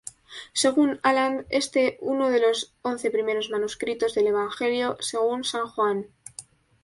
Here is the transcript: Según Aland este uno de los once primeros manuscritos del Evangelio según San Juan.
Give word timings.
Según 0.53 0.99
Aland 1.03 1.45
este 1.51 1.99
uno 2.01 2.31
de 2.31 2.39
los 2.39 2.73
once 2.81 3.11
primeros 3.11 3.51
manuscritos 3.51 4.15
del 4.15 4.25
Evangelio 4.25 4.97
según 4.99 5.43
San 5.43 5.67
Juan. 5.67 6.07